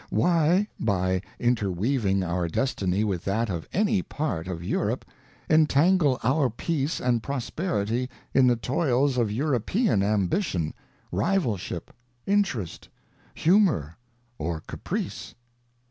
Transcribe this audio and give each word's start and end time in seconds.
ŌĆö 0.01 0.07
Why, 0.09 0.67
by 0.79 1.21
interweav 1.39 2.05
ing 2.05 2.23
our 2.23 2.47
destiny 2.47 3.03
with 3.03 3.23
that 3.25 3.51
of 3.51 3.69
any 3.71 4.01
part 4.01 4.47
of 4.47 4.63
Europe, 4.63 5.05
entangle 5.47 6.19
our 6.23 6.49
peace 6.49 6.99
and 6.99 7.21
prosperity 7.21 8.09
in 8.33 8.47
the 8.47 8.55
toils 8.55 9.19
of 9.19 9.31
European 9.31 10.01
ambition, 10.01 10.73
rivalship^ 11.13 11.89
interest, 12.25 12.89
humour 13.35 13.95
or 14.39 14.61
caprice? 14.65 15.35